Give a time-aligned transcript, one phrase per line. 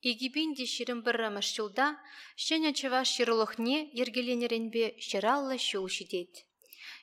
[0.00, 1.98] Игибинде ширим біррамыш жылда,
[2.36, 6.46] шеня чываш ширылықне ергеленеренбе шыраллы шул шидет.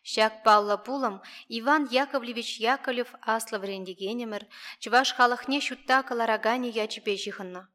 [0.04, 4.48] Шак балла пулым Иван Яковлевич Яковлев аслы врендегенемір,
[4.80, 7.68] чываш халықне шутта каларагане ячіпе жихынна.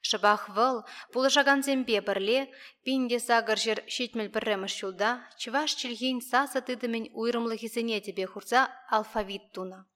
[0.00, 0.84] Шыбах вăл,
[1.66, 2.48] зембе бірле,
[2.84, 9.50] пинде сагыр жер шетмел бірреміш жылда, чываш чилгейн саса тыдымен уйрымлы хизене тебе хурса алфавит
[9.50, 9.86] туна.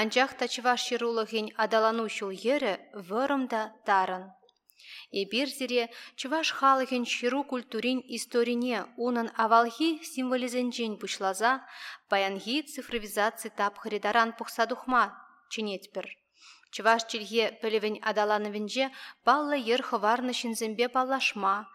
[0.00, 2.74] Анчах тачваш ширулығын адалану шул ері
[3.08, 4.24] вырымда тарын.
[5.20, 5.88] Эбир зире
[6.20, 11.52] чуваш халыхын ширу культурин историне унын авалхи символизенчен пушлаза,
[12.10, 15.04] паянхи цифровизации тап хридаран пухсадухма
[15.52, 16.06] чинетпір.
[16.70, 18.90] Чуваш чилге пілівін адаланывінже
[19.24, 21.68] баллы ер хыварны шинзембе паллашма,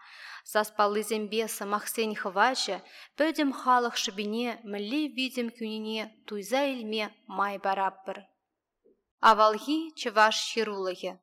[0.44, 2.76] Саспаллызембе самахсен хывачы,
[3.16, 8.20] пөдім халық шыбине мілі видим күніне туйза илме май бараппыр.
[9.24, 11.14] Авалхи чываш ширулығы.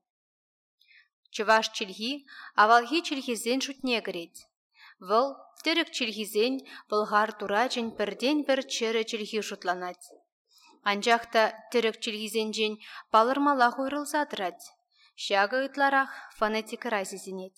[1.29, 2.25] Чываш чилхи,
[2.55, 4.41] авалхи чилхизен шутне кірет.
[4.99, 6.57] Выл, терек чилхизен,
[6.89, 10.01] бұлғар турачын бірден бір чері чилхи шутланат.
[10.83, 12.73] Анжақта терек чилхизен жен
[13.13, 14.57] палырмалақ уйрылзадырат.
[15.13, 17.53] Шағы ытларақ фонетика разизенет.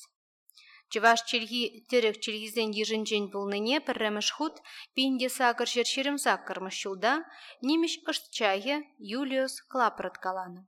[0.91, 4.59] Чываш чилги терек чилгизен ежінжен бұлныне пірреміш худ
[4.93, 7.13] пинде сагыр жершерім саккырмыш шулда
[7.61, 7.95] немеш
[8.37, 10.67] чайы Юлиус Клапрат каланы.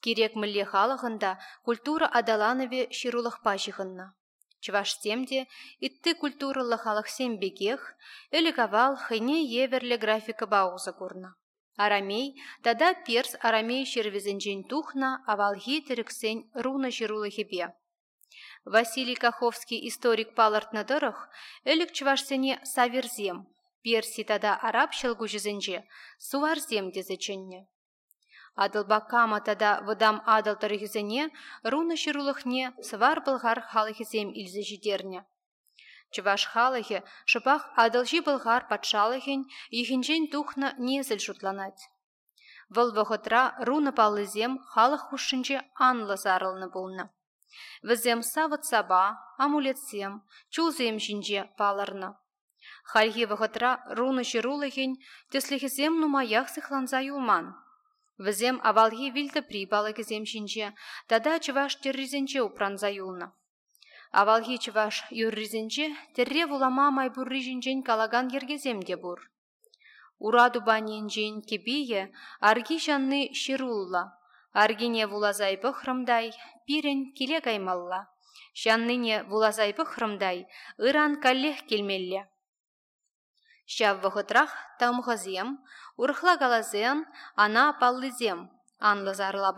[0.00, 1.36] Керек мүлле халығында
[1.68, 4.14] культура адаланове ширулық пашығынна.
[4.64, 5.44] Чываш семде
[5.78, 7.84] итті культуралы халық сембегех,
[8.32, 11.36] элігавал хыне еверлі графика баузы курна.
[11.84, 12.26] Арамей,
[12.64, 17.74] тада перс арамей шервезенжен тухна, авалхи терексен руна ширулы хебе.
[18.64, 21.18] Василий Каховский историк палыртны дырых,
[21.64, 23.46] өлік чывашсене саверзем,
[23.82, 25.84] перси тада араб шылгу жүзінже,
[26.18, 27.66] суарзем дезеченне.
[28.54, 31.30] Адылбакама тада выдам адыл тұрғызіне,
[31.72, 35.24] руны шырулықне свар бұлғар халықызем илзі жидерне.
[36.16, 37.00] Чываш халығы
[37.32, 39.44] шыпақ адылжи бұлғар патшалығын
[39.80, 41.86] ехінжен тухна незіл жұтланат.
[42.74, 47.06] Выл вғытра руны палызем халық хушынче анлы зарылны болны.
[47.82, 52.14] Візем савыт саба, амулетсем, чулзем жинже палырны.
[52.84, 54.22] Хальхи вғытра руны
[55.30, 57.54] теслихізем нумаях сыхланза юлман.
[58.18, 60.74] Візем авалхи вилді прибалы кезем жинже,
[61.08, 63.32] тада чываш терризенче упранза юлны.
[64.10, 69.30] Авалхи чываш юрризенче, терре вулама майбурри жинжен калаган ергеземде бур.
[70.18, 74.20] Ураду баненжен кебие, арги жанны ширулла,
[74.52, 76.32] Аргине вулазайпы хрымдай,
[76.66, 78.08] пирен келе каймалла.
[78.52, 82.26] Шанныне вулазайпы хрымдай, ыран каллех келмелле.
[83.66, 84.50] Шав вғытрах
[84.80, 85.62] тамғызем,
[85.96, 87.06] урхла галазен,
[87.36, 88.50] ана паллызем,
[88.80, 89.52] анлы зарла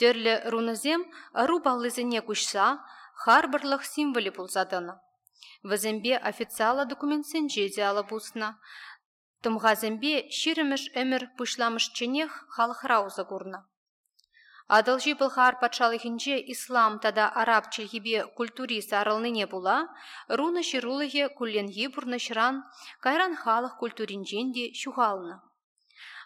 [0.00, 1.04] Төрлі рунызем
[1.50, 2.68] ру паллызене күшса,
[3.24, 4.96] харбырлық символі пулзадыны.
[5.62, 8.14] Візімбе официала документсен жеде алып
[9.44, 13.60] Тымғазымбе шириміш өмір пұшламыш ченех халықраузы курна.
[14.78, 19.78] Адылжи бұлғар патшалығынже ислам тада араб чилхибе культури сарылныне була,
[20.40, 22.60] руны ширулығы күлленгі бұрны шыран,
[23.00, 25.40] кайран халық культуринжен де шуғалны.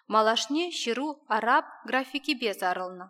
[0.07, 1.07] Малашне ширу
[1.39, 3.09] араб графикибе зарылны.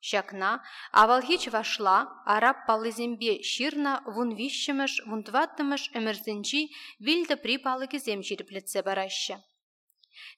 [0.00, 6.60] Шакна, авалхич вашла, араб палызембе ширна вун вишшіміш, вун тваттымыш өмірзінчі
[7.04, 9.36] вилді припалы кезем жиріплетсе бараща.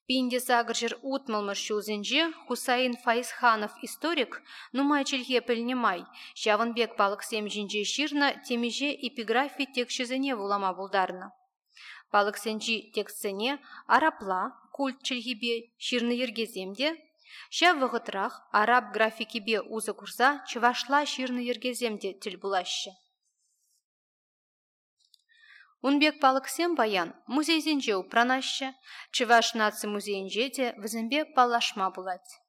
[0.07, 4.43] Пинде сагыржыр утмылмыш шулзенже Хусаин Фаисханов историк
[4.73, 6.03] нумай челге пілнемай,
[6.35, 7.23] Шавынбек палық
[7.55, 11.31] жинже ширна темеже эпиграфи текшізіне вулама булдарны.
[12.11, 14.43] Палық сенжи текстсене арапла,
[14.73, 16.99] культ челгебе ширны ергеземде
[17.51, 22.93] Ша вғытрах араб графикибе узы курса чывашла ширны ергеземде тіл булашы.
[25.83, 28.75] Унбек палықсем баян музейзенже упранашы,
[29.11, 32.42] чываш наци музейінже де візімбе палашма булать.